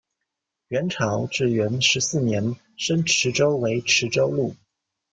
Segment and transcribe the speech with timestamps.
[0.69, 4.55] 元朝至元十四年升池州为池州路。